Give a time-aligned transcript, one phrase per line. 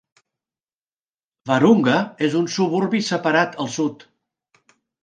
[1.51, 1.99] Wahroonga
[2.29, 4.09] és un suburbi separat, al sud.